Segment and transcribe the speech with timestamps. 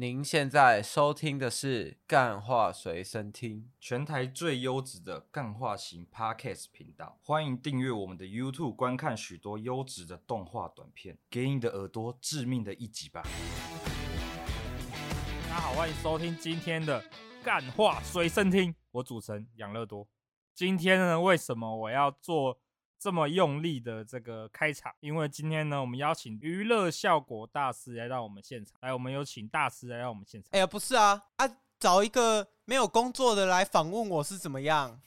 [0.00, 7.18] 您现在收听的是《干话随身听》，全台最优质的干话型 Podcast 频道。
[7.22, 13.22] 欢迎订阅我们的 YouTube，观看许多优质的动画短片，给你的耳朵致命的一击吧！
[15.50, 17.02] 大家好，欢迎收听今天的
[17.44, 20.08] 《干话随身听》，我主持人养乐多。
[20.54, 22.58] 今天呢，为什么我要做
[23.00, 28.74] 这么用力的这个开场，因为今天呢，我们邀请娱乐效果大师来到我们现场。
[28.82, 30.50] 来，我们有请大师来到我们现场。
[30.52, 35.00] 哎呀，不是啊，啊，找一个没有工作的来访问我是怎么样？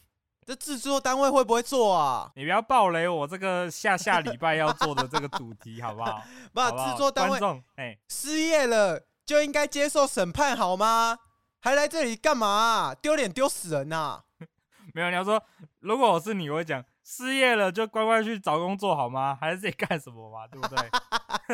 [0.44, 2.32] 这制作单位会不会做啊？
[2.36, 6.23] 你不要暴雷我这个下下礼拜要做的这个主题， 好不好？
[6.52, 7.40] 不，制作单位，
[7.76, 11.20] 哎，失业了就应该接受审判，好吗？
[11.60, 12.96] 还来这里干嘛啊？
[12.96, 14.23] 丢脸丢死人呐！
[14.96, 15.42] 没有，你要说，
[15.80, 16.84] 如果我是你，我会讲。
[17.04, 19.36] 失业了就乖乖去找工作好吗？
[19.36, 20.48] 还是自己干什么嘛？
[20.48, 20.90] 对不对？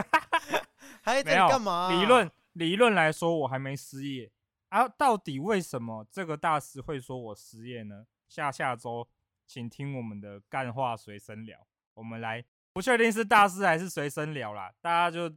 [1.02, 1.91] 还在干嘛、啊？
[1.91, 4.31] 理论理论来说，我还没失业
[4.70, 4.88] 啊。
[4.88, 8.06] 到底为什么这个大师会说我失业呢？
[8.28, 9.08] 下下周
[9.47, 11.66] 请听我们的干话随身聊。
[11.95, 15.36] 我们来，不确定是大师还是随身聊啦，大家就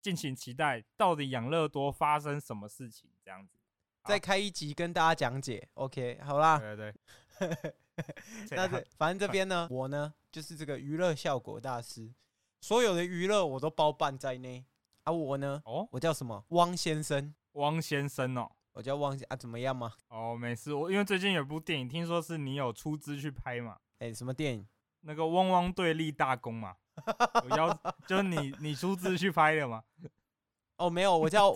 [0.00, 0.84] 敬请期待。
[0.96, 3.10] 到底养乐多发生什么事情？
[3.24, 3.58] 这样子，
[4.04, 5.68] 再开一集跟大家讲解。
[5.74, 6.58] OK，好啦。
[6.58, 6.94] 对对
[7.40, 7.74] 对。
[8.50, 12.12] 那这反正这边呢， 我呢就是这个娱乐效果大师，
[12.60, 14.64] 所有的娱乐我都包办在内。
[15.04, 16.44] 啊，我呢，哦，我叫什么？
[16.48, 17.34] 汪先生。
[17.52, 19.94] 汪先生哦，我叫汪啊，怎么样吗？
[20.08, 20.74] 哦，没事。
[20.74, 23.78] 我因为最近有部电影，听说是你有出资去拍嘛？
[24.00, 24.68] 哎，什么电影？
[25.00, 26.76] 那个汪汪队立大功嘛？
[27.48, 27.72] 我要
[28.06, 29.82] 就是你你出资去拍的吗？
[30.76, 31.54] 哦，没有，我叫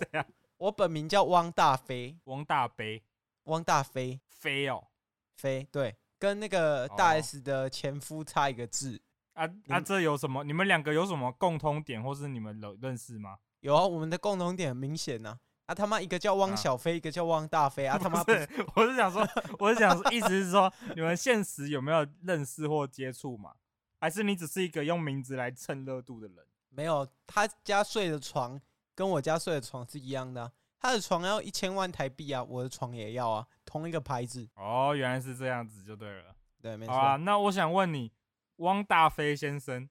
[0.56, 3.02] 我本名叫汪大飞，汪大飞，
[3.44, 4.88] 汪大飞，飞哦，
[5.36, 5.96] 飞对。
[6.22, 8.96] 跟那个大 S 的前夫差一个字、
[9.34, 9.80] 哦、啊啊！
[9.80, 10.44] 这有什么？
[10.44, 13.38] 你们两个有什么共通点，或是你们有认识吗？
[13.58, 15.36] 有啊，我们的共同点很明显呐！
[15.66, 17.98] 啊他妈，一个叫汪小菲，啊、一个叫汪大菲啊！
[17.98, 19.28] 他妈不是，我是想说，
[19.58, 23.54] 我是想说，意思是说，你们现实有没有认识或接触嘛？
[23.98, 26.36] 还是你只是一个用名字来蹭热度的人？
[26.68, 28.60] 没有，他家睡的床
[28.94, 30.52] 跟我家睡的床是一样的、啊。
[30.82, 34.48] 他的床要一千万台币啊，我的床也要啊，同一个牌子。
[34.56, 36.34] 哦，原来是这样子就对了。
[36.60, 36.92] 对，没错。
[36.92, 38.12] 啊，那我想问你，
[38.56, 39.88] 汪大飞先生，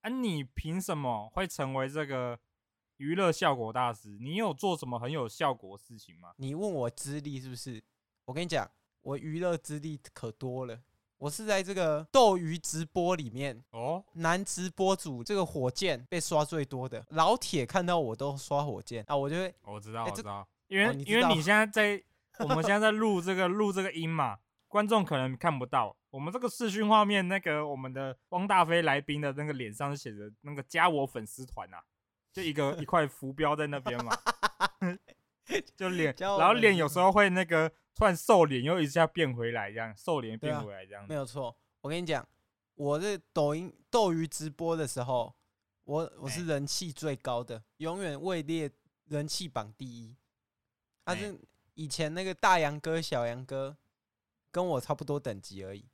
[0.00, 2.36] 啊，你凭什么会成为这个
[2.96, 4.18] 娱乐效果大师？
[4.20, 6.32] 你有做什么很有效果的事情吗？
[6.38, 7.80] 你问我资历是不是？
[8.24, 8.68] 我跟你讲，
[9.02, 10.82] 我娱乐资历可多了。
[11.18, 22.02] 我是在这个斗鱼直播里面哦，男直播主这个火箭被刷最多的，老铁看到我都刷火箭啊，我就会，我知道，我知道，因为因为你现在在，
[22.44, 24.36] 我们现在在录这个录这个音嘛，
[24.68, 31.78] 观众可能看不到，我们这个视讯画面，那个我们的汪大飞来宾的那个脸上写着那个加我粉丝团呐，
[32.30, 34.14] 就一个 一块浮标在那边嘛，
[35.74, 37.72] 就脸，然后脸有时候会那个。
[37.96, 41.56] 突然瘦脸又一下变回来，这样瘦脸变回来这样，没有错。
[41.80, 42.24] 我跟你讲，
[42.74, 45.34] 我这抖音斗鱼直播的时候，
[45.84, 48.70] 我我是人气最高的，永远位列
[49.06, 50.14] 人气榜第一。
[51.06, 51.40] 他是
[51.72, 53.78] 以前那个大杨哥、小杨哥，
[54.50, 55.88] 跟我差不多等级而已。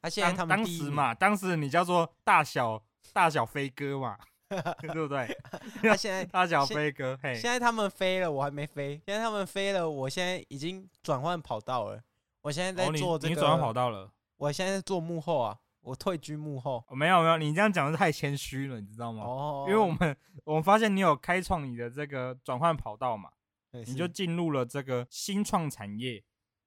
[0.00, 4.18] 他现在他们当时嘛，当时你叫做大小大小飞哥嘛。
[4.80, 5.36] 对不对？
[5.82, 9.00] 他 现在大小飞哥，现在他们飞了，我还没飞。
[9.06, 12.00] 现在他们飞了，我现在已经转换跑道了。
[12.42, 14.10] 我现在在做这个，你转换跑道了。
[14.36, 16.84] 我现在在做幕后啊，我退居幕后。
[16.90, 19.22] 没有没有，你这样讲的太谦虚了，你知道吗？
[19.24, 23.30] 哦，因为我们我们发现你有开创你的这个转换跑道嘛，
[23.72, 26.22] 你就进入了这个新创产业，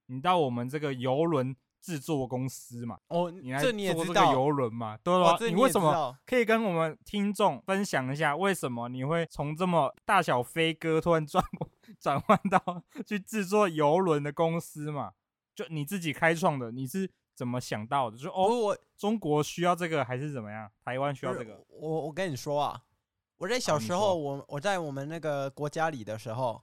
[0.07, 1.55] 你到我们这个游轮。
[1.87, 5.37] 制作公司嘛，哦，你来做这个游轮嘛，对吧？
[5.39, 11.41] 你为什么可以跟我们听众分享一下，为什么你会从这么大小飞哥突然转
[11.97, 15.13] 转换到去制作游轮的公司嘛？
[15.55, 18.17] 就你自己开创的，你是怎么想到的？
[18.17, 20.69] 就哦，我中国需要这个还是怎么样？
[20.83, 21.63] 台湾需要这个？
[21.69, 22.81] 我我跟你说啊，
[23.37, 26.61] 我在小时候，我我在我们那个国家里的时候。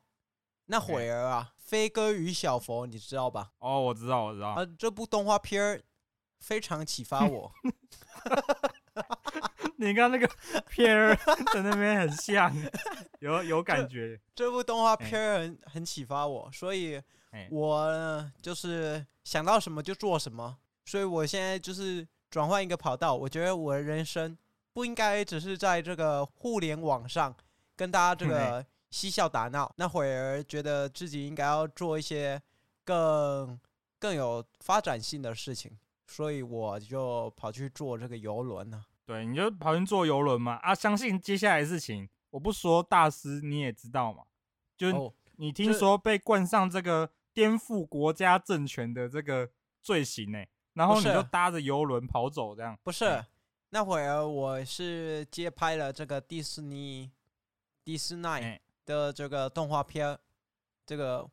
[0.66, 3.52] 那会儿啊，《飞哥与小佛》你知道吧？
[3.58, 4.48] 哦，我知道，我知道。
[4.48, 5.82] 啊，这部动画片儿
[6.40, 7.52] 非常启发我。
[9.76, 10.26] 你看那个
[10.68, 11.14] 片儿
[11.52, 12.50] 在那边很像，
[13.20, 14.18] 有有感觉。
[14.34, 17.02] 这，这部动画片儿很很启发我，所以
[17.50, 20.56] 我就是想到什么就做什么。
[20.86, 24.36] 所以我现在就是转换一个跑道，我觉得我的人生
[24.72, 27.34] 不应该只是在这个互联网上
[27.76, 28.64] 跟大家这个。
[28.94, 32.40] 嬉笑打闹，那会儿觉得自己应该要做一些
[32.84, 33.58] 更
[33.98, 35.76] 更有发展性的事情，
[36.06, 38.84] 所以我就跑去做这个游轮了。
[39.04, 40.60] 对，你就跑去做游轮嘛？
[40.62, 44.22] 啊，相信接下来的事情，我不说大师你也知道嘛。
[44.76, 49.50] 就你听说被冠上这个颠覆国家政权的这个
[49.82, 52.78] 罪行呢、欸，然后你就搭着游轮跑走这样？
[52.84, 53.26] 不是，欸、
[53.70, 57.10] 那会儿我是接拍了这个迪士尼
[57.82, 60.18] 迪士尼的这个动画片，欸、
[60.86, 61.22] 这个《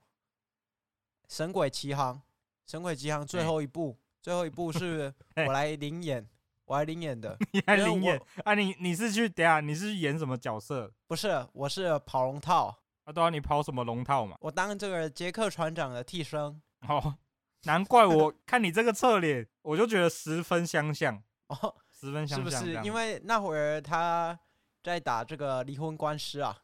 [1.28, 2.16] 神鬼奇航》
[2.66, 5.14] 《神鬼奇航》最后一部，欸、最后一部是
[5.48, 6.22] 我来领演。
[6.22, 6.30] 欸
[6.66, 8.54] 我来领演的， 你还领演啊？
[8.54, 9.60] 你你是去等下？
[9.60, 10.90] 你是去演什么角色？
[11.06, 13.12] 不是，我是跑龙套啊。
[13.12, 14.38] 对啊，你跑什么龙套嘛？
[14.40, 16.62] 我当这个杰克船长的替身。
[16.88, 17.18] 哦，
[17.64, 22.62] 难怪我 看你这个侧脸，我就觉得十分相像哦，十分相像。
[22.62, 22.82] 是不是？
[22.86, 24.40] 因为那会儿他
[24.82, 26.58] 在打这个离婚官司啊，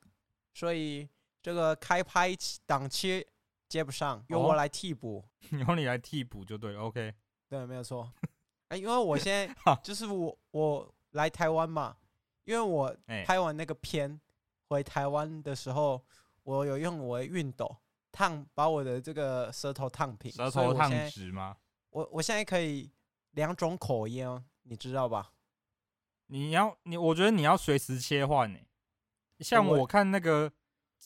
[0.57, 1.07] 所以
[1.39, 3.23] 这个开拍档期
[3.69, 5.23] 接不上，由我来替补。
[5.51, 7.13] 由你来替补就对了，OK。
[7.47, 8.11] 对，没有错。
[8.69, 11.95] 哎，因为我 现在就是我我来台湾嘛，
[12.45, 12.91] 因为我
[13.23, 14.19] 拍完那个片
[14.67, 16.03] 回台湾的时候，
[16.41, 17.77] 我有用我的熨斗
[18.11, 21.55] 烫把我的这个舌头烫平，舌头烫直吗？
[21.91, 22.91] 我我现在可以
[23.33, 24.25] 两种口音，
[24.63, 25.33] 你知道吧？
[26.25, 28.57] 你要你，我觉得你要随时切换呢。
[29.39, 30.51] 像我看那个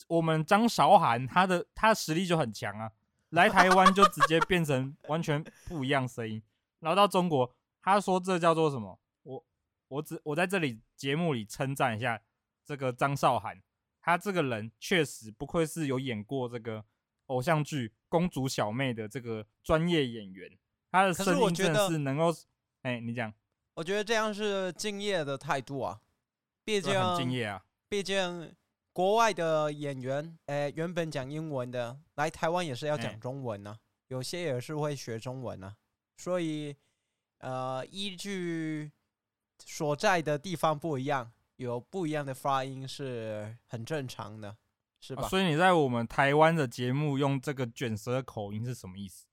[0.08, 2.90] 我们张韶涵，他的他实力就很强啊，
[3.30, 6.42] 来台湾就直接变成完全不一样声音。
[6.80, 8.98] 然后到中国，他说这叫做什么？
[9.22, 9.44] 我
[9.88, 12.20] 我只我在这里节目里称赞一下
[12.64, 13.62] 这个张韶涵，
[14.00, 16.84] 他这个人确实不愧是有演过这个
[17.26, 20.50] 偶像剧《公主小妹》的这个专业演员，
[20.90, 22.34] 他的声音真的是能够，
[22.82, 23.32] 哎，你讲，
[23.74, 26.00] 我觉得这样是敬业的态度啊，
[26.64, 28.50] 毕竟很敬业啊，毕竟
[28.94, 33.78] 国外的演员，诶，原本讲英文的来台湾也是要讲中文啊，
[34.08, 35.76] 有些也是会学中文啊。
[36.16, 36.74] 所以，
[37.40, 38.90] 呃，依据
[39.58, 44.56] 所在的地方不一样，有不一样的发音是很正常的，
[44.98, 45.24] 是吧？
[45.24, 49.26] 啊，所以你在我们台湾的节目用这个卷舌口音是什么意思？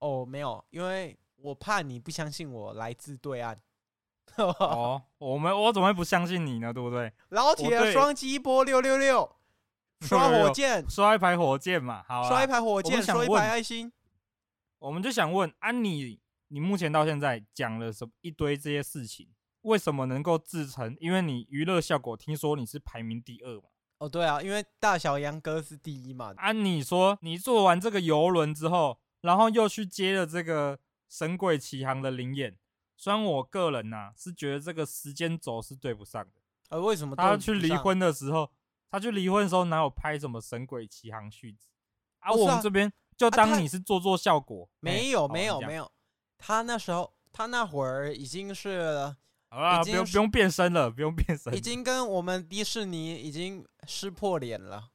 [0.00, 3.58] 哦，没有，因为我怕你不相信我来自对岸。
[4.36, 6.72] 哦，我们我怎么会不相信你呢？
[6.72, 7.12] 对不对？
[7.30, 9.36] 老铁双击波六六六，
[10.02, 13.92] 刷火箭， 刷一排火箭嘛，好，刷一排火箭，刷一排爱心。
[14.78, 16.20] 我们就想问安妮。
[16.48, 19.28] 你目前到现在讲了什么一堆这些事情，
[19.62, 20.94] 为什么能够制成？
[21.00, 23.62] 因为你娱乐效果，听说你是排名第二嘛？
[23.98, 26.32] 哦，对啊，因为大小杨哥是第一嘛。
[26.36, 30.76] 按你说，你做完这个游轮之后，然后又去接了这个
[31.08, 32.56] 《神鬼奇航》的灵演，
[32.96, 36.40] 虽然我个人呐、啊、是觉得这个时间轴是对不上的。
[36.70, 37.14] 呃，为什么？
[37.14, 38.50] 他去离婚的时候，
[38.90, 41.68] 他去离婚的时候哪有拍什么《神鬼奇航》续集？
[42.20, 44.68] 啊，我们这边就当你是做做效果。
[44.80, 45.90] 没有，没有，没有。
[46.38, 49.14] 他那时候，他那会儿已经是，
[49.50, 54.90] 好了，不用不用变身了，不用变身，已经跟我们迪士尼已经撕破脸了，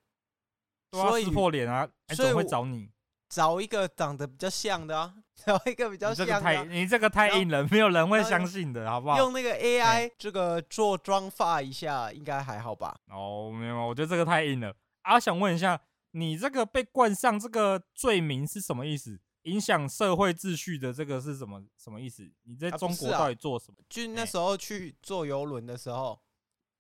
[0.92, 2.90] 所以撕破脸啊，所以会找你，
[3.30, 9.18] 找一个长得比较像的啊， 找一个比较像的，你这个太，你这个太硬了，没有人会相信的，好不好？
[9.20, 13.00] 用那个 AI 这个做妆发一下，应该还好吧？
[13.10, 14.76] 哦，没有，我觉得这个太硬了。
[15.04, 15.80] 啊，想问一下，
[16.12, 19.20] 你这个被冠上这个罪名是什么意思？
[19.44, 22.30] 影响社会秩序的这个是什么什么意思？
[22.44, 23.76] 你在中国到底做什么？
[23.80, 26.20] 啊啊、就那时候去坐游轮的时候，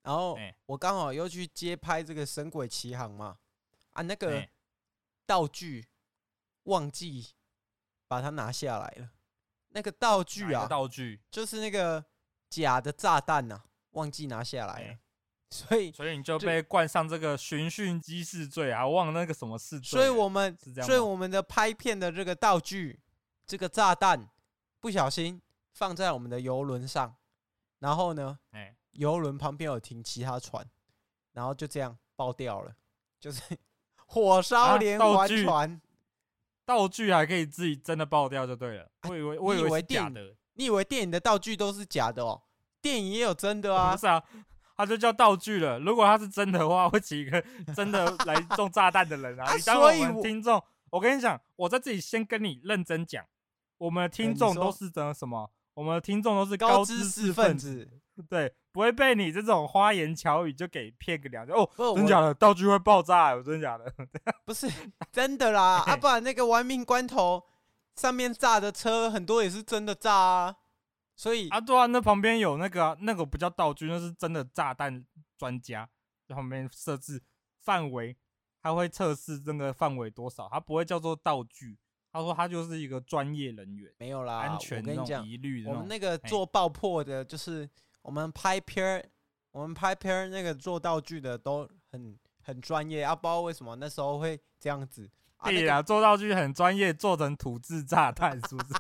[0.04, 3.38] 然后我刚好又去接拍这个《神鬼奇航》嘛，
[3.94, 4.46] 啊，那个
[5.26, 5.88] 道具
[6.70, 7.34] 忘记
[8.08, 9.10] 把它拿下来了。
[9.70, 12.04] 那个道具啊，道具就是那个
[12.50, 14.98] 假的炸弹呐、啊，忘记拿下来了。
[15.52, 20.00] 所以，所以你就被冠上这个寻衅滋事罪啊，忘了那个什么事罪。
[20.00, 23.00] 所以我们，所以我们的拍片的这个道具，
[23.48, 24.30] 这个炸弹，
[24.80, 25.42] 不小心
[25.74, 27.16] 放在我们的游轮上，
[27.80, 30.64] 然后呢，哎，游轮旁边有停其他船，
[31.34, 32.76] 然后就这样爆掉了，
[33.20, 33.42] 就是
[34.06, 35.82] 火烧连环船。
[36.70, 38.88] 道具还可以自己真的爆掉就对了。
[39.10, 40.36] 我以为，我以为假的。
[40.54, 42.44] 你以为电影的道具都是假的哦？
[42.80, 43.94] 电影也有真的啊。
[43.98, 44.24] 不是啊。
[44.78, 45.80] 他就叫道具了。
[45.80, 47.44] 如果它是真的话，会请一个
[47.76, 49.52] 真的来中炸弹的人啊！
[49.58, 53.26] 你当我们听众，我跟你讲，我在这里先跟你认真讲，
[53.80, 55.52] 我们的听众都是的什么？
[55.74, 57.90] 我们的听众都是高知识分子，
[58.24, 61.70] 对，不会被你这种花言巧语就给骗个两句哦。
[61.96, 63.32] 真假的道具会爆炸？
[63.32, 63.94] 有真假的？
[64.46, 64.68] 不是
[65.12, 65.84] 真的啦！
[65.86, 67.44] 啊，不然那个玩命关头
[67.96, 70.56] 上面炸的车很多也是真的炸啊。
[71.16, 75.06] 所以啊，对啊，那旁边有那个、啊，那个不叫道具，那是真的炸弹
[75.38, 75.90] 专家
[76.28, 77.22] 在旁边设置
[77.60, 78.16] 范围，
[78.62, 81.78] 他会测试这个范围多少，他不会叫做道具。
[82.12, 85.70] 他说他就是一个专业人员，没有啦，安全那种疑虑的。
[85.70, 87.70] 我们那个做爆破的，就是
[88.02, 89.06] 我们拍片儿，
[89.52, 95.10] 我们拍片儿那个做道具的都很很专业啊，不知道为什么那时候会这样子。
[95.44, 98.74] 对呀，做道具很专业，做成土制炸弹，是不是？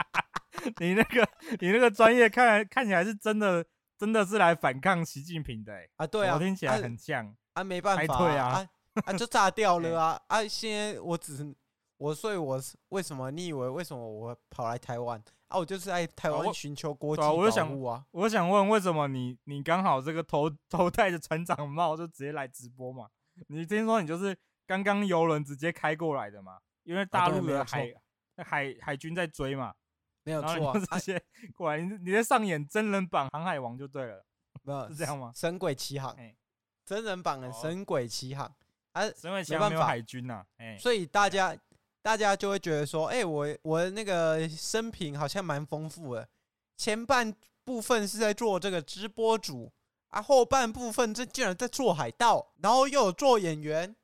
[0.78, 1.28] 你那个
[1.60, 3.64] 你那个专业看来看起来是真的，
[3.98, 6.06] 真的是来反抗习近平的、欸、啊！
[6.06, 8.68] 对啊，我听起来很像啊，啊，没办法啊，对啊，啊，
[9.06, 10.20] 啊就炸掉了啊！
[10.28, 11.54] 啊，现在我只是
[11.98, 13.30] 我，所以我是为什么？
[13.30, 15.58] 你以为为什么我跑来台湾啊？
[15.58, 17.44] 我就是在台湾寻求国际保护啊！
[17.44, 17.78] 我想，
[18.12, 23.08] 我想问，为什么你你刚好这个头头戴着船长帽就直接来直播嘛？
[23.48, 26.58] 你听说你就是刚刚游轮直接开过来的嘛？
[26.84, 27.92] 因为大陆的海、
[28.36, 29.74] 啊、海海军在追嘛。
[30.22, 31.22] 没有错、啊，这些、啊、
[31.56, 34.22] 果然你你在上演真人版《航海王》就对了，
[34.62, 35.32] 没有是这样吗？
[35.34, 36.36] 神鬼奇航，欸、
[36.84, 38.46] 真人版的《神鬼奇航》
[38.92, 41.56] 啊，神鬼奇航没有海军呐、啊，哎、欸，所以大家
[42.02, 46.28] 大家就会觉得说，哎、欸，我我的那个生平好像蛮丰富的，
[46.76, 49.70] 前半部分是在做这个直播主
[50.08, 53.94] 啊，后半部分这竟然在做海盗，然后又有做演员，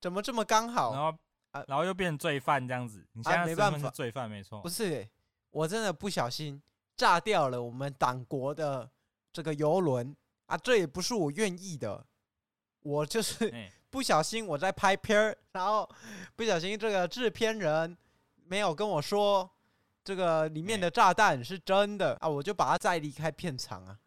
[0.00, 0.92] 怎么这么刚好？
[0.92, 1.18] 然后
[1.50, 5.10] 啊，然后又变成罪犯这样子，你现在没办法，罪犯没错，不是、欸。
[5.50, 6.62] 我真的不小心
[6.96, 8.90] 炸掉了我们党国的
[9.30, 10.16] 这个游轮
[10.46, 10.56] 啊！
[10.56, 12.06] 这也不是我愿意的，
[12.80, 13.50] 我就是
[13.92, 15.86] 不小心我在拍片儿，然后
[16.34, 17.94] 不小心这个制片人
[18.46, 19.48] 没有跟我说
[20.02, 23.98] 这个里面的炸弹是真的啊，我就把它再离开片场啊，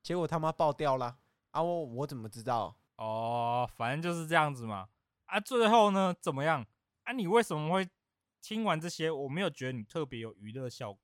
[0.00, 1.16] 结果他妈爆掉了
[1.50, 1.60] 啊！
[1.60, 2.76] 我我怎么知道？
[2.98, 4.88] 哦，反正就是这样子嘛
[5.26, 5.40] 啊！
[5.40, 6.64] 最后呢怎么样
[7.02, 7.12] 啊？
[7.12, 7.88] 你为什么会？
[8.40, 11.01] 听完这些，我没有觉得你特别有娱乐效果。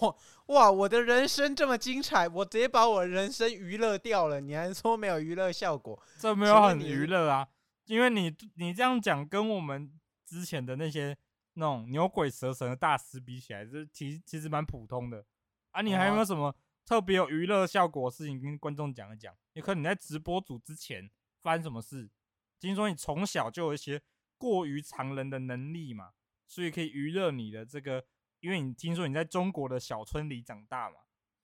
[0.00, 0.70] 哇哇！
[0.70, 6.00] 我的人生这么精彩，我直接把我人生娱乐掉了，你还说没有娱乐效果？
[6.18, 7.48] 这没有很娱乐啊，
[7.86, 9.92] 因为你你这样讲，跟我们
[10.26, 11.16] 之前的那些
[11.54, 15.24] 那种牛鬼蛇神的大师比起来，这其其实蛮普通的
[15.70, 15.80] 啊。
[15.80, 19.34] 你还有没有什么特别有娱乐效果的事情跟观众讲一讲？
[19.52, 21.10] 也可能你在直播组之前
[21.40, 22.10] 发生什么事？
[22.58, 24.02] 听说你从小就有一些
[24.36, 26.10] 过于常人的能力嘛？
[26.46, 28.04] 所以可以娱乐你的这个，
[28.44, 30.96] 因为你听说你在中国的小村里长大嘛，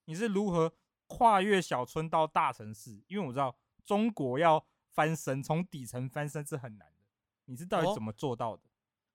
[0.04, 0.70] 你是如何
[1.06, 3.02] 跨越小村到大城市？
[3.08, 7.06] 因为我知道中国要翻身，从底层翻身是很难的。
[7.46, 8.64] 你是到底怎么做到的？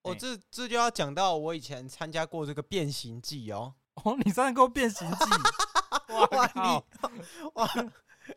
[0.02, 3.76] 哦，欸、这这就要讲到我以前参加过这个变形记哦。
[4.04, 5.26] 哦，你参加过变形记？
[6.32, 6.84] 哇你
[7.54, 7.70] 哇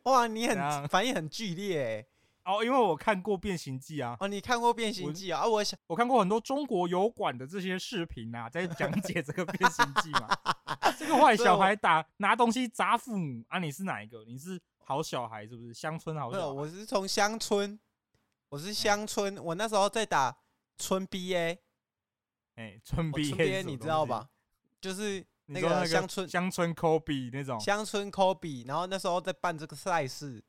[0.02, 2.06] 哇，你很反应很剧烈哎。
[2.48, 4.16] 哦，因为我看过《变形记》啊。
[4.20, 5.46] 哦，你看过《变形记》啊？
[5.46, 10.28] 我想我看过很多中国油管的这些视频啊，在讲解这个《变形记》嘛。
[10.98, 13.58] 这个坏小孩打拿东西砸父母啊！
[13.58, 14.24] 你是哪一个？
[14.24, 15.74] 你是好小孩是不是？
[15.74, 16.38] 乡村好小孩？
[16.38, 17.78] 没有，我是从乡村，
[18.48, 19.36] 我是乡村。
[19.44, 20.34] 我那时候在打
[20.78, 21.58] 村 BA，
[22.54, 24.26] 哎，村 BA，你知道吧？
[24.80, 30.42] 就是那个乡村乡村 Kobe 那种乡村 Kobe，然后那时候在办这个赛事。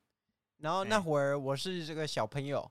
[0.59, 2.69] 然后那会儿我是这个小朋友，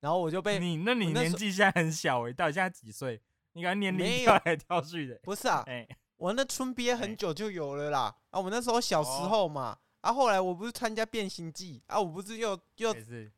[0.00, 3.20] 然后我就被你，那你年纪现在很小诶，到底现在几岁？
[3.52, 5.18] 你看年龄跳来跳去的。
[5.22, 5.64] 不是啊，
[6.16, 8.14] 我那村憋很久就有了啦。
[8.30, 12.94] 啊，我那时候小时候嘛，啊，后来我不是参加变形记啊，我不是又又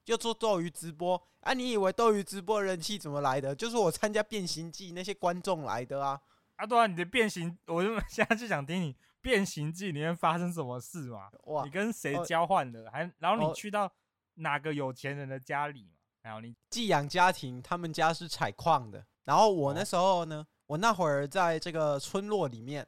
[0.07, 1.52] 又做斗鱼直播啊？
[1.52, 3.55] 你以为斗鱼直播人气怎么来的？
[3.55, 6.21] 就是我参加变形记那些观众来的啊。
[6.57, 8.97] 啊，对啊，你的变形，我就 现在就想听你。
[9.29, 11.29] 变形记里面发生什么事吗？
[11.45, 12.91] 哇，你跟谁交换的？
[12.91, 13.93] 还然后你去到
[14.37, 15.99] 哪个有钱人的家里嘛？
[16.23, 19.05] 然后你寄养家庭，他们家是采矿的。
[19.25, 22.87] 然后我那时候呢，我那会儿在这个村落里面，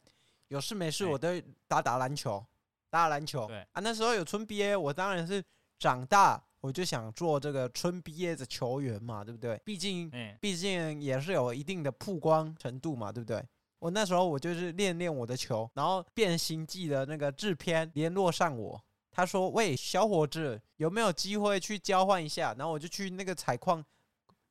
[0.49, 1.29] 有事没事我都
[1.69, 2.43] 打打篮球，
[2.89, 3.47] 打打篮球。
[3.47, 5.45] 对啊，那时候有村 BA，我当然是
[5.79, 9.61] 长大我就想做这个村 BA 的球员嘛，对不对？
[9.63, 13.47] 毕竟，毕竟也是有一定的曝光程度嘛，对不对？
[13.81, 23.83] 我那时候我就是练练我的球，然后变形记的那个制片联络上我，他说：“喂，小伙子，有没有机会去交换一下？”然后我就去那个采矿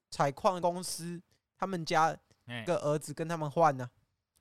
[0.09, 1.21] 采矿公司，
[1.55, 2.17] 他们家
[2.65, 3.89] 个儿子跟他们换呢。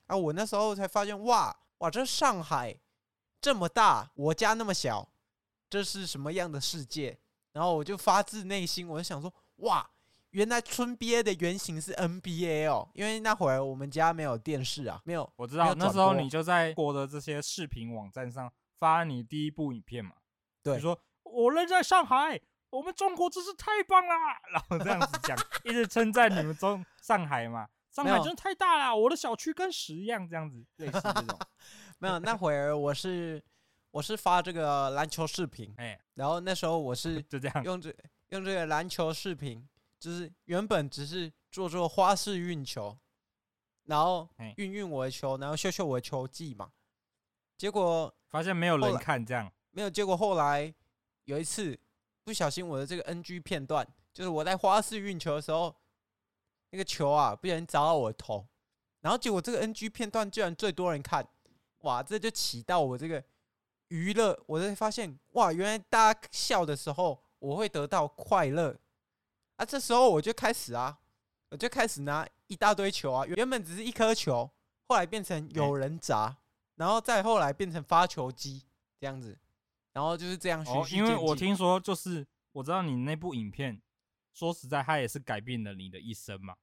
[0.07, 2.75] 啊，我那时候才发现，哇哇，这上海
[3.42, 5.07] 这么大，我家那么小，
[5.68, 7.18] 这是什么样的世界？
[7.52, 9.90] 然后我就发自内心，我就想说，哇。
[10.30, 15.30] 原来村 BA 的原型是 NBA 哦，因为那会儿我们家没有电视啊，没有。
[15.37, 20.12] 我知道那时候你就在过的这些视频网站上发你第一部影片嘛，
[20.62, 22.38] 对，你说我人在上海，
[22.70, 31.38] 我们中国真是太棒啦，然后这样子讲，一直称赞你们中上海嘛， 上海真的太大了，我的小区跟屎一样，这样子 类似这种。
[31.99, 33.42] 没有，那会儿我是
[33.90, 37.92] 我是发这个篮球视频，哎，然后那时候我是 就这样用这
[38.28, 39.66] 用这个篮球视频。
[39.99, 42.97] 就是原本只是做做花式运球，
[43.85, 46.71] 然后运运我的球，然后秀秀我的球技嘛。
[47.57, 49.90] 结果发现没有人看，这样没有。
[49.90, 50.73] 结果后来
[51.25, 51.78] 有一次
[52.23, 55.75] 不小心，我的这个 NG 片段就是我在花式运球的时候，
[56.71, 58.47] 那个球啊，不小心砸到我的头，
[59.00, 61.26] 然后结果这个 NG 片段居然最多人看，
[61.78, 63.25] 哇，这就起到我这个
[63.88, 68.78] 娱乐，我才发现哇，原来大家笑的时候，我会得到快乐，
[69.58, 70.98] 啊，这时候我就开始啊，
[71.50, 74.50] 我就开始拿一大堆球啊，原本只是一颗球，
[74.88, 76.38] 后来变成有人砸，
[76.76, 78.64] 然后再后来变成发球机
[78.98, 79.38] 这样子，
[79.92, 80.98] 然后就是这样循序渐进。
[80.98, 83.82] 因为我听说就是我知道你那部影片。
[84.34, 86.54] 说实在，它也是改变了你的一生嘛，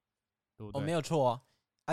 [0.55, 0.81] 对不对？
[0.81, 1.41] 哦，没有错啊，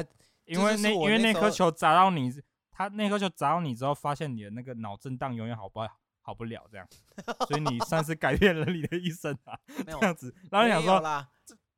[0.00, 0.04] 啊，
[0.44, 2.32] 因为那，那因为那颗球砸到你，
[2.70, 5.88] 他那颗球砸到你之后，发现你的那个脑震荡永远好不好
[6.34, 6.86] 不了，这样，
[7.48, 10.34] 所以你算是改变了你的一生啊， 这样子。
[10.50, 11.26] 然后你想说啦，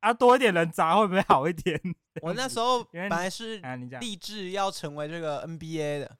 [0.01, 1.79] 啊，多一点人砸会不会好一点？
[2.21, 3.59] 我那时候本来是
[3.99, 6.17] 立志要成为这个 NBA 的，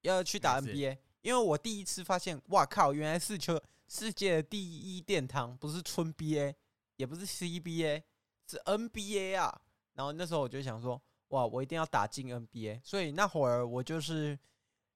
[0.00, 6.54] 要去打 NBA，因为我第一次发现，哇靠，原来是球世界的第一殿堂不是春 BA。
[6.96, 8.02] 也不是 CBA，
[8.46, 9.58] 是 NBA 啊。
[9.94, 12.82] 然后那时候我就想说，哇，我一定要打进 NBA。
[12.84, 14.38] 所以那会儿我就是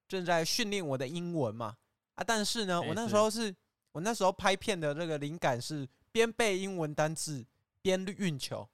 [0.07, 1.79] 正在训练我的英文嘛。
[2.15, 3.55] 啊，但是呢，我那时候是
[3.93, 7.45] 我那时候拍片的那个灵感是边背英文单字
[7.83, 8.69] 边运球。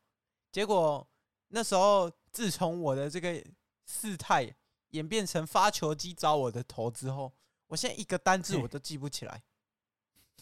[0.52, 1.06] 结果
[1.48, 3.42] 那时候自从我的这个
[3.86, 4.54] 事态
[4.90, 7.32] 演变成发球机找我的头之后，
[7.68, 9.42] 我现在一个单字我都记不起来。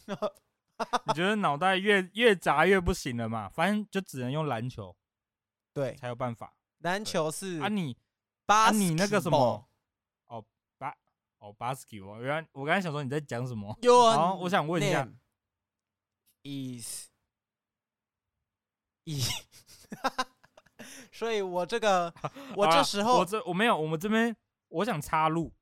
[0.07, 3.49] 你觉得脑袋越越砸越不行了嘛？
[3.49, 4.97] 反正就只能用篮球，
[5.73, 6.55] 对，才有办法。
[6.79, 7.97] 篮球是啊你，
[8.47, 9.68] 啊你那个什么？
[11.39, 13.77] 哦巴哦巴斯克哦，原来我刚才想说你在讲什么？
[13.83, 15.09] 然后我想问一下
[16.45, 17.09] ，is
[19.05, 19.31] is，
[21.13, 22.13] 所以我这个
[22.57, 24.37] 我这时候我这我没有，我们这边
[24.69, 25.53] 我想插入，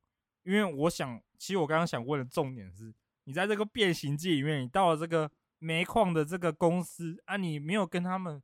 [0.42, 2.94] 因为我想，其实我刚刚想问的重点是。
[3.28, 5.28] 你在这个变形记里面，你到了这个
[5.58, 8.40] 煤矿的这个公司啊，你没有跟他们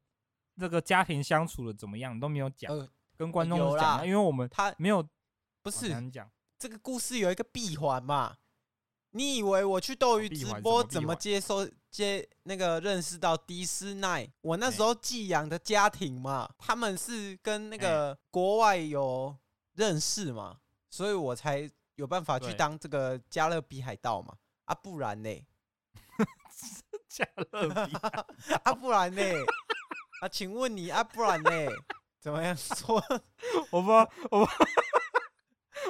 [0.59, 5.09] 这个家庭相处的怎么样，你都没有讲，呃、跟观众讲、啊，因为我们他没有，
[5.63, 6.29] 不是讲
[6.63, 8.37] 这个故事有一个闭环嘛？
[9.11, 14.31] 你以为我去斗鱼直播怎么接收接那个认识到迪斯奈？
[14.43, 19.37] 我那时候寄养的家庭嘛，他们是跟那个国外有
[19.75, 20.57] 认识嘛，
[20.89, 24.33] 所以我才有办法去当这个加勒比海盗嘛。
[24.67, 25.45] 啊，不然呢？
[27.09, 27.97] 加勒比
[28.63, 29.21] 啊，不然呢？
[30.21, 31.51] 啊，请问你啊，不然呢？
[32.21, 33.03] 怎么样说？
[33.71, 33.91] 我不，
[34.31, 34.53] 我不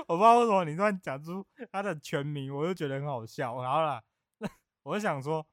[0.07, 3.55] 我不知道为什么你突然讲出他的全名，我就觉得很好笑。
[3.55, 4.03] 好了，
[4.83, 5.45] 我就想说，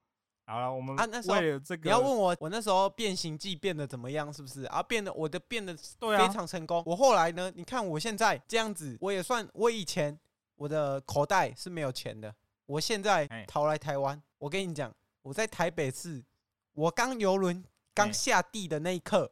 [0.45, 4.31] 好了，我们啊，那时候为了这个，你要问我，我那时候变形记变得怎么样？
[4.33, 4.81] 是不是啊？
[4.81, 6.81] 变得我的变得非常成功。
[6.85, 7.51] 我后来呢？
[7.55, 10.19] 你看我现在这样子，我也算，我以前
[10.55, 12.33] 我的口袋是没有钱的。
[12.65, 16.23] 我现在逃来台湾，我跟你讲，我在台北市，
[16.73, 17.63] 我刚游轮
[17.95, 19.31] 刚下地的那一刻，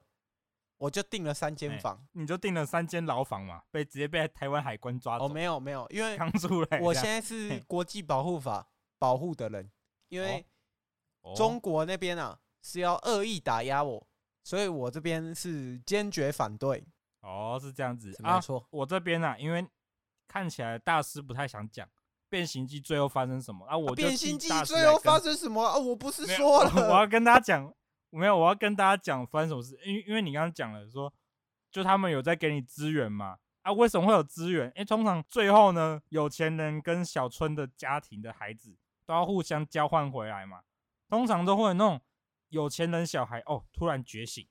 [0.78, 5.26] 我就订了三间房，你就订了三间牢房嘛，被直接被台湾海关抓走。
[5.26, 8.68] 哦，没有没有，因为刚出来，我现在是国际保护法
[9.00, 9.72] 保护的人，
[10.10, 10.46] 因为
[11.36, 14.08] 中国那边啊是要恶意打压我，
[14.44, 16.88] 所以我这边是坚决反对。
[17.22, 18.66] 哦，是这样子，没错。
[18.70, 19.68] 我这边啊，因为
[20.28, 21.88] 看起来大师不太想讲。
[22.30, 23.78] 变形记最后发生什么啊？
[23.78, 25.78] 我变形记最后发生什么啊？
[25.78, 27.74] 我不是说了， 我要跟大家讲，
[28.10, 29.80] 没有，我要跟大家讲发生什么事。
[29.86, 31.14] 因因为你刚刚讲了说，
[31.72, 33.38] 就他们有在给你资源嘛？
[33.62, 34.68] 啊，为什么会有资源？
[34.76, 40.62] 因为通常最后呢，有钱人跟小村的家庭的孩子都要互相交换回来嘛。
[41.10, 42.02] 通常都会有那种
[42.50, 44.48] 有钱人小孩哦，突然觉醒，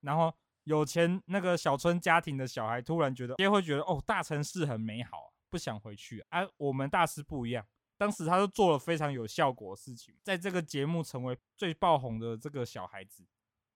[0.00, 5.32] 然后有钱那个小村家庭的小孩突然觉得，也会觉得哦，大城市很美好。
[5.48, 6.42] 不想回去啊！
[6.42, 7.64] 啊我们大师不一样，
[7.96, 13.24] 当时他就做了非常有效果的事情，在这个节目成为最爆红的这个小孩子，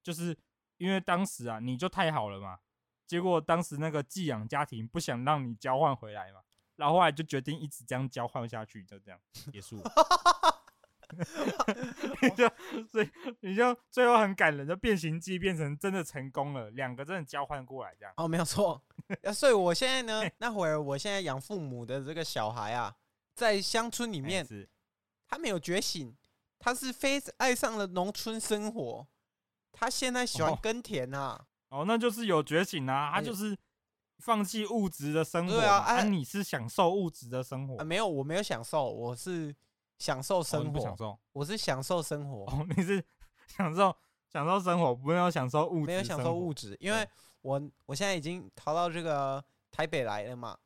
[0.03, 0.37] 就是
[0.77, 2.59] 因为当时啊，你就太好了嘛。
[3.07, 6.41] 结果当时那个寄养家庭不想让你交换回来嘛，
[6.77, 9.19] 然后后来就决定一直这样交换下去，就这样
[9.53, 9.83] 结束
[12.37, 12.49] 就
[12.87, 18.15] 所以你就最后很感人，就变形记变成真的成功了，两个真的交换过来这样。
[18.17, 18.81] 哦，没有错。
[19.35, 22.95] 所以我现在呢，那会儿我现在养父母的这个小孩啊，
[23.35, 24.47] 在乡村里面，
[25.27, 26.16] 他没有觉醒，
[26.59, 29.07] 他是非爱上了农村生活，
[29.73, 31.47] 他现在喜欢耕田啊。
[31.69, 33.57] 哦，那就是有觉醒啊，他就是
[34.19, 35.53] 放弃物质的生活。
[35.53, 37.85] 对啊，啊，你是享受物质的生活？
[37.85, 39.55] 没有，我没有享受，我是。
[40.01, 42.47] 享受生活，哦、我是享受生活。
[42.47, 43.05] 哦， 你是
[43.47, 43.95] 享受
[44.33, 47.07] 享受生活，不要享受物质，没有享受物质，因为
[47.43, 50.57] 我我现在已经逃到这个台北来了嘛，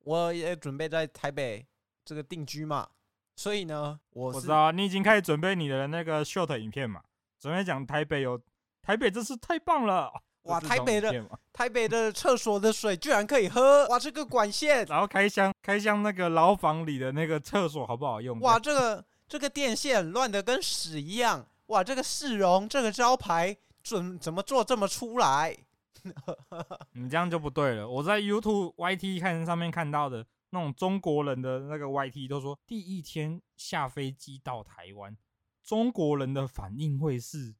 [0.00, 1.66] 我也准备在台北
[2.04, 2.88] 这个定居嘛，
[3.36, 7.02] 所以呢，我我知道你已经开始准备你的那个 short 影片嘛，
[7.38, 8.40] 准备讲台北有
[8.82, 10.12] 台北，真是太棒了！
[10.42, 13.86] 哇，台北的台北的厕所的水居然可以喝！
[13.88, 18.40] 哇，这个管线，然后开箱开箱那个牢房里的那个厕所好不好用？
[18.40, 21.46] 哇，这个这个电线乱的跟屎一样！
[21.66, 25.56] 哇，这个市容这个招牌准怎么做这么出来？
[26.94, 27.88] 你这样就不对了。
[27.88, 35.16] 我在 YouTube YT 看上面看到的那种中国人的那个 YT 都说，第一天下飞机到台湾，
[35.62, 37.54] 中国人的反应会是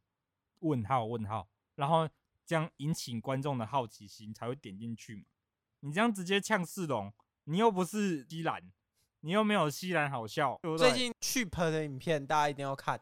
[0.58, 2.06] 问号问号，然后
[2.44, 5.22] 这样引起观众的好奇心才会点进去嘛。
[5.80, 7.10] 你这样直接呛世龙，
[7.44, 8.70] 你又不是西兰，
[9.20, 10.90] 你又没有西兰好笑，对不对？
[10.90, 13.00] 最近 Cheap 的影片大家一定要看，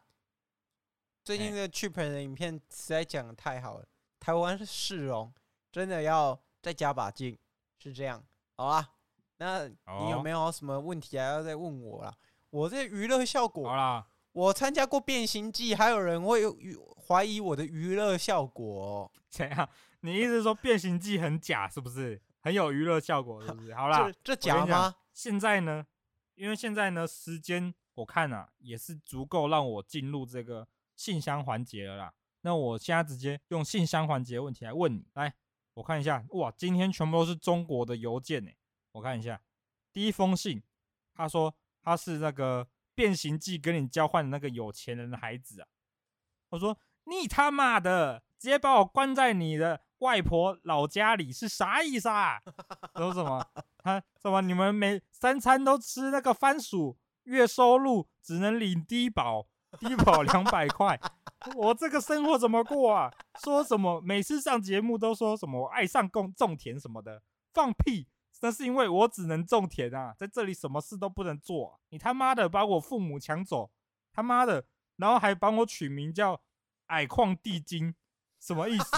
[1.24, 3.88] 最近这个 Cheap 的影片实在讲的太好了。
[4.20, 5.34] 台湾是市容，
[5.72, 7.36] 真的要再加把劲，
[7.80, 8.24] 是这样。
[8.54, 8.92] 好啦，
[9.40, 12.14] 那你有没有什么问题还要再问我啦？
[12.50, 16.42] 我这娱乐效果，好啦，我参加过变形记，还有人会
[17.08, 19.12] 怀疑我的娱乐效果喔。
[19.30, 19.66] 怎样？
[20.00, 22.20] 你意思说变形记很假，是不是？
[22.42, 23.74] 很有娱乐效果，是不是？
[23.74, 24.94] 好啦，这，这假吗？
[25.14, 25.86] 现在呢？
[26.34, 32.12] 因为现在呢，时间我看啊，也是足够让我进入这个信箱环节了啦。
[32.42, 35.32] 那我现在直接用信箱环节问题来问你，来，
[35.72, 38.50] 我看一下，哇，今天全部都是中国的邮件呢。
[38.92, 39.40] 我看一下，
[39.92, 40.62] 第一封信，
[41.14, 45.68] 他说他是那个变形计跟你交换的那个有钱人的孩子啊。
[46.50, 52.40] 我说你他妈的，直接把我关在你的外婆老家里是啥意思啊？
[52.96, 53.46] 说什么？
[53.78, 54.40] 他什么？
[54.42, 59.46] 你们每三餐都吃那个番薯，月收入只能领低保，
[59.78, 61.00] 低保两百块。
[61.54, 63.10] 我这个生活怎么过啊？
[63.42, 67.22] 说什么每次上节目都说什么爱上种种田什么的，
[67.54, 68.08] 放屁！
[68.40, 71.78] 那是因为我只能种田啊，在这里什么事都不能做啊。
[71.90, 73.70] 你他妈的把我父母抢走，
[74.12, 74.64] 他妈的，
[74.96, 76.40] 然后还帮我取名叫
[76.86, 77.94] 矮矿地精，
[78.38, 78.96] 什么意思？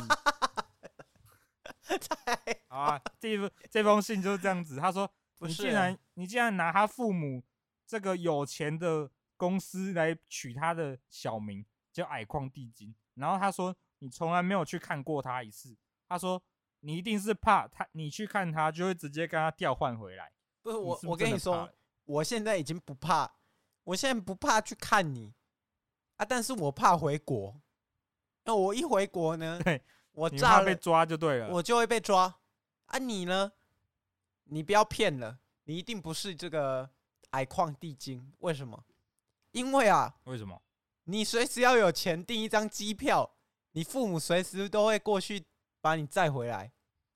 [2.69, 4.77] 好啊，这这封信就是这样子。
[4.77, 7.43] 他说：“你竟然你竟然拿他父母
[7.87, 15.77] 这个有钱的公司来取他的小名。”叫矮矿地精，然后他说你从来没有去看过他一次，
[16.09, 16.43] 他说
[16.85, 20.31] 你一定是怕他，你去看他就会直接跟他调换回来。
[20.63, 21.69] 不是我，我跟你说，
[22.05, 23.33] 我现在已经不怕，
[23.85, 25.33] 我现在不怕去看你
[26.17, 27.61] 啊，但是我怕回国。
[28.45, 29.81] 那我一回国呢，对，
[30.13, 32.41] 我炸了被抓就对了，我就会被抓
[32.87, 32.99] 啊。
[32.99, 33.53] 你呢？
[34.45, 36.91] 你不要骗了，你一定不是这个
[37.31, 38.33] 矮矿地精。
[38.41, 38.85] 为什么？
[39.53, 40.61] 因为啊，为什么？
[41.05, 43.37] 你随时要有钱订一张机票，
[43.73, 45.45] 你父母随时都会过去
[45.83, 46.73] 把你载回来。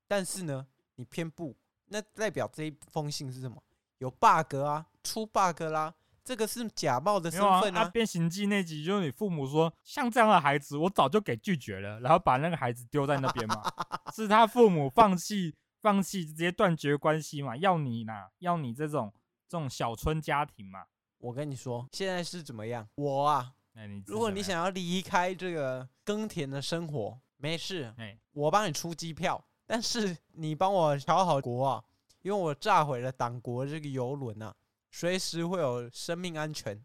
[0.07, 3.63] 但是呢，你偏不，那代表这一封信是什么？
[3.99, 7.81] 有 bug 啊，出 bug 啦，这个是假冒的身份啊。
[7.81, 13.63] 啊，变形记那集就是你父母说，像这样的孩子，我早就给拒绝了，然后把那个孩子丢在那边嘛，
[14.15, 19.13] 是他父母放弃，放弃直接断绝关系嘛，要你呢，要你这种
[19.49, 20.85] 这种小村家庭嘛。
[21.19, 22.87] 我跟你说，现在是怎么样？
[22.97, 23.55] 我啊。
[23.75, 31.85] 你如果你想要离开这个耕田的生活，没事，哎我帮你出机票，但是你帮我调好国啊，
[32.23, 34.55] 因为我炸毁了党国这个游轮啊，
[34.91, 36.85] 随时会有生命安全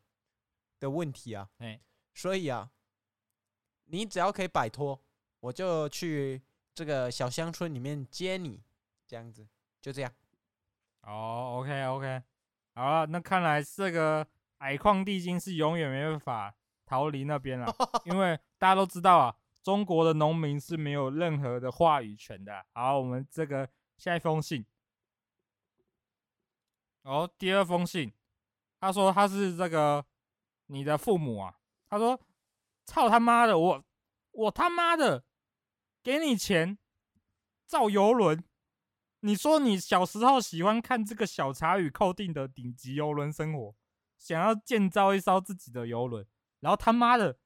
[0.79, 1.79] 的问题啊，哎
[2.13, 2.69] 所以啊，
[3.85, 5.01] 你只要可以摆脱，
[5.39, 6.41] 我就去
[6.73, 8.61] 这个小乡村里面接你，
[9.07, 9.47] 这样子，
[9.81, 10.11] 就这样。
[11.03, 12.23] 哦，OK OK，
[12.75, 16.53] 好了，那看来这个矮矿地精是永远没办法。
[16.83, 22.65] 逃离那边了， 因为大家都知道啊，中国的农民是没有任何的话语权的。
[22.73, 24.65] 好，我们这个下一封信，
[27.03, 28.11] 哦，第二封信，
[28.79, 30.05] 他说他是这个
[30.67, 31.55] 你的父母啊，
[31.89, 32.19] 他说
[32.85, 33.83] 操他妈的，我
[34.31, 35.23] 我他妈的
[36.01, 36.77] 给你钱
[37.65, 38.43] 造邮轮，
[39.19, 43.75] 你说你小时候喜欢看这个小茶与寇定的顶级邮轮生活，
[44.17, 46.25] 想要建造一艘自己的邮轮。
[46.59, 47.37] 然后他妈的，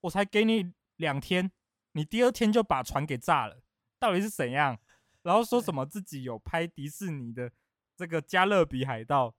[0.00, 1.50] 我才给你两天，
[1.92, 3.62] 你第二天就把船给炸了，
[3.98, 4.78] 到底是怎样？
[5.22, 7.50] 然后说什么自己有拍迪士尼的
[7.96, 9.34] 这个加勒比海盗，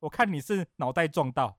[0.00, 1.58] 我看你是脑袋撞到。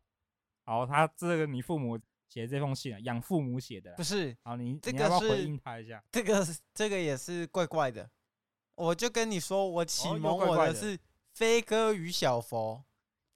[0.63, 4.36] 好，他这个你父母写的这封信啊，养父母写的，不是？
[4.43, 6.04] 好，你这个是回应他一下？
[6.12, 8.10] 这个这个也是怪怪的。
[8.75, 10.97] 我就跟你说，我启蒙我的是
[11.34, 12.84] 飞哥与小佛，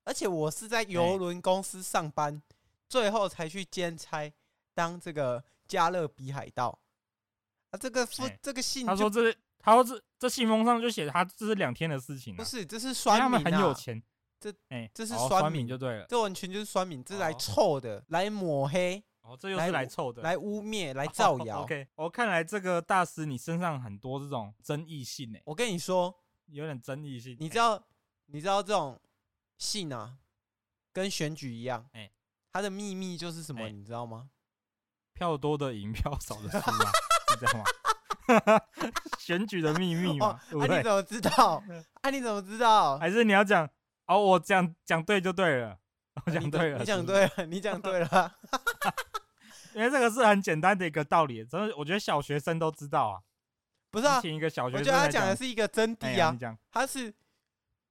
[0.03, 2.41] 而且我是在游轮公司上班。
[2.87, 4.31] 最后才去兼差
[4.75, 6.79] 当这个加勒比海盗
[7.75, 7.77] 啊！
[7.77, 14.01] 这个封、欸、这个信，他说这他说这这信封上就写他这是两天的事情、啊，不是这是酸民、啊、他们很有钱，
[14.39, 21.61] 这哎、欸、这是酸民、哦、就对了，这完全就是酸民，这是来臭的，哦、来抹黑哦，这又是来凑的，来污蔑，来造谣。
[21.61, 25.41] 哦、OK，我、哦、看来这个大师你身上很多这种争议性诶。
[25.45, 27.35] 我跟你说，有点争议性。
[27.39, 27.83] 你知道，
[28.27, 29.01] 你知道这种
[29.57, 30.17] 信啊，
[30.93, 32.11] 跟选举一样，哎，
[32.51, 33.67] 它的秘密就是什么？
[33.69, 34.29] 你知道吗？
[35.13, 36.91] 票多的赢，票少的输吗？
[37.35, 37.65] 是这样吗？
[39.19, 40.39] 选举的秘密嘛？
[40.51, 41.63] 哦、啊，你怎么知道？
[42.01, 42.97] 啊，你怎么知道？
[42.97, 43.69] 还是你要讲？
[44.07, 45.77] 哦，我讲讲对就对了。
[46.25, 48.35] 我讲对了，你讲对了，你讲对了。
[49.73, 53.19] 因为这个是很简单的一个道理，真的，我觉得小学生都知道啊。
[53.91, 56.35] 不是啊，请一个小学生，我觉得他讲的是一个真谛啊。
[56.39, 57.13] 欸、他是，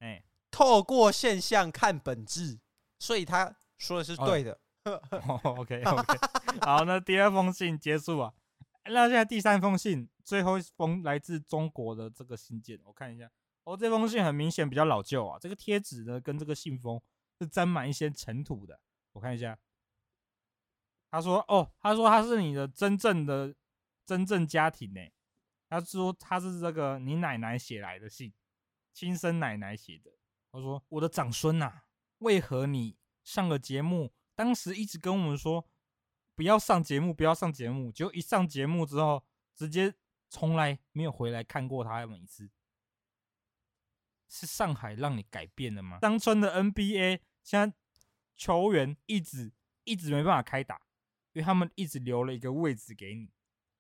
[0.01, 2.59] 哎，透过现象看本质，
[2.99, 4.59] 所以他说的是对的。
[4.85, 6.19] 哦、OK OK，
[6.63, 8.33] 好，那第二封信结束啊。
[8.87, 13.31] 那现在第三封信，最后一封来自中国的这个信件，我看一下。
[13.65, 17.01] 哦，这封信很明显比较老旧啊，这个贴纸呢跟这个信封
[17.41, 18.79] 是沾满一些尘土的。
[19.13, 19.59] 我看一下，
[21.11, 23.55] 他说：“哦，他说他是你的真正的
[24.05, 25.01] 真正家庭呢。
[25.71, 28.33] 他说他是这个你奶奶写来的信，
[28.93, 30.11] 亲生奶奶写的。
[30.53, 31.85] 他说我的长孙呐，
[32.19, 35.67] 为何你上个节目，当时一直跟我们说。”
[36.35, 39.23] 不要上节目，不要上节目，就一上节目之后，
[39.55, 39.95] 直接
[40.29, 42.51] 从来没有回来看过他们一次。
[44.27, 45.99] 是上海让你改变了吗？
[46.01, 47.77] 当春的 NBA 现在
[48.35, 49.53] 球员一直
[49.85, 50.81] 一直没办法开打，
[51.35, 53.31] 因为他们一直留了一个位置给你。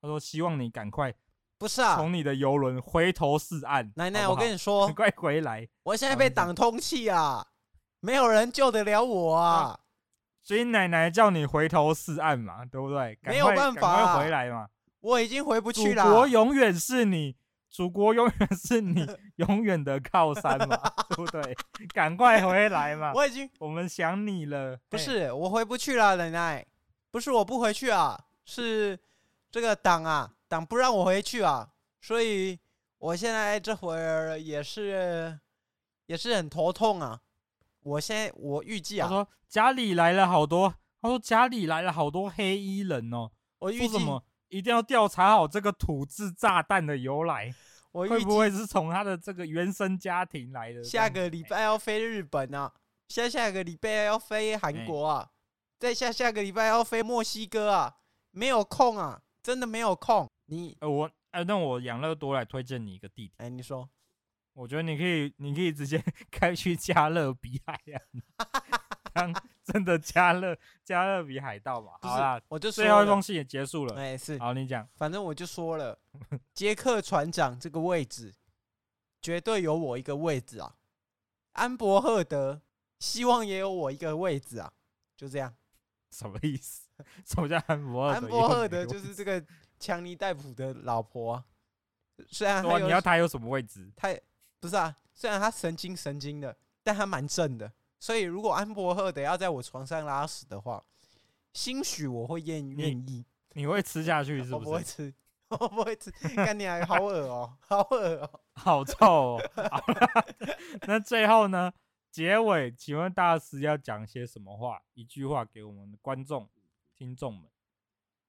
[0.01, 1.13] 他说希望你赶快，
[1.59, 3.93] 不是啊，从你的游轮回头是岸。
[3.97, 5.69] 奶奶，我跟你说，赶快回来！
[5.83, 7.49] 我现在被挡通气啊，
[7.99, 9.81] 没有人救得了我啊。
[10.45, 13.19] 啊所以奶奶叫你回头是岸嘛，对不对？
[13.23, 14.69] 没有办法、啊，回来嘛！
[15.01, 16.05] 我已经回不去了。
[16.05, 17.35] 祖国永远是你，
[17.71, 20.77] 祖国永远是你 永远的靠山嘛，
[21.09, 21.57] 对不对？
[21.95, 23.13] 赶快回来嘛！
[23.15, 24.79] 我已经，我们想你了。
[24.91, 26.67] 不是，我回不去了，奶奶。
[27.11, 28.99] 不是我不回去啊，是
[29.51, 31.67] 这个党啊，党不让我回去啊。
[32.03, 32.59] 所以
[32.99, 35.39] 我现在这会儿也是，
[36.07, 37.19] 也是很头痛啊。
[37.85, 43.31] 我现在我预计啊，他说家里来了好多，他说家里来了好多黑衣人哦。
[43.59, 47.55] 我预计什么一定要调查好这个土制炸弹的由来，
[47.93, 50.83] 我会不会是从他的这个原生家庭来的？
[50.83, 52.73] 下个礼拜要飞日本啊，
[53.09, 55.31] 下下个礼拜要飞韩国啊，
[55.79, 57.97] 再下下个礼拜要飞墨西哥啊，
[58.31, 60.31] 没有空啊，真的没有空。
[60.47, 63.89] 你呃我呃那我养乐多来推荐你一个地点，哎你说。
[64.55, 68.01] 我觉得你可以，你可以直接 开去加勒比海洋，
[69.13, 71.99] 当真的加勒加勒比海盗吧。
[72.01, 73.97] 好啦，我就最后一封信也结束了。
[73.97, 74.39] 哎，是。
[74.39, 74.89] 好，你讲。
[74.95, 75.99] 反正我就说了，
[76.55, 78.33] 杰克船长这个位置
[79.21, 80.77] 绝对有我一个位置啊。
[81.53, 82.63] 安伯赫德
[82.99, 84.73] 希望也有我一个位置啊。
[85.17, 85.55] 就这样。
[86.11, 86.89] 什么意思？
[87.25, 88.27] 什么叫安伯赫德？
[88.27, 89.45] 安伯赫德就是这个
[89.81, 91.45] 强尼戴普的老婆啊。
[92.29, 93.91] 虽然他你要他有什么位置？
[93.97, 94.15] 他。
[94.65, 97.71] 不是啊，虽然他神经神经的，但他蛮正的。
[98.01, 100.83] 所以如果安伯赫得要在我床上拉屎的话，
[101.53, 103.27] 兴许我会愿愿意。
[103.53, 104.55] 你会吃下去是不是？
[104.55, 105.15] 我不会吃，
[105.51, 106.11] 我不会吃。
[106.35, 109.51] 干你啊，好恶哦，好恶哦，好臭哦。
[109.55, 110.27] 好了，
[110.87, 111.71] 那最后呢？
[112.11, 114.81] 结尾，请问大师要讲些什么话？
[114.95, 116.49] 一句话给我们的观众、
[116.97, 117.51] 听众们，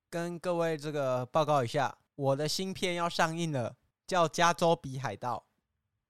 [0.10, 5.45] 跟各位这个报告一下，我的新片要上映了，叫《加州比海盗》。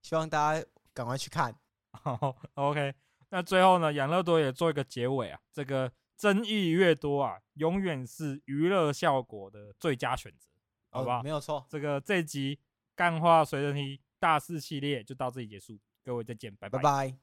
[0.06, 0.64] 希望大家
[0.94, 1.52] 赶快去看。
[1.90, 2.94] 好， OK。
[3.30, 5.40] 那最后呢，养乐多也做一个结尾啊。
[5.52, 10.48] 这个争议越多啊，永远是娱乐效果的最佳选择，
[10.92, 11.22] 好不好？
[11.22, 11.66] 哦，没有错。
[11.68, 12.60] 这个这集
[12.96, 16.78] 干话随身听大四系列就到这里结束，各位再见，拜拜。
[16.78, 17.18] 拜拜。